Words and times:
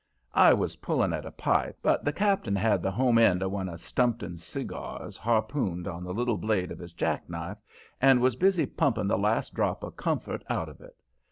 I 0.33 0.51
was 0.51 0.77
pulling 0.77 1.13
at 1.13 1.27
a 1.27 1.31
pipe, 1.31 1.77
but 1.83 2.03
the 2.03 2.11
cap'n 2.11 2.55
had 2.55 2.81
the 2.81 2.89
home 2.89 3.19
end 3.19 3.43
of 3.43 3.51
one 3.51 3.69
of 3.69 3.79
Stumpton's 3.79 4.43
cigars 4.43 5.15
harpooned 5.15 5.87
on 5.87 6.03
the 6.03 6.11
little 6.11 6.37
blade 6.39 6.71
of 6.71 6.79
his 6.79 6.93
jackknife, 6.93 7.59
and 8.01 8.19
was 8.19 8.35
busy 8.35 8.65
pumping 8.65 9.05
the 9.09 9.15
last 9.19 9.53
drop 9.53 9.83
of 9.83 9.95
comfort 9.97 10.43
out 10.49 10.69
of 10.69 10.81
it. 10.81 10.95